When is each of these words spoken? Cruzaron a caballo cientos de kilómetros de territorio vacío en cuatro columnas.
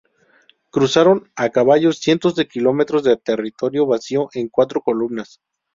Cruzaron 0.71 1.29
a 1.35 1.49
caballo 1.51 1.93
cientos 1.93 2.33
de 2.33 2.47
kilómetros 2.47 3.03
de 3.03 3.17
territorio 3.17 3.85
vacío 3.85 4.29
en 4.33 4.49
cuatro 4.49 4.81
columnas. 4.81 5.39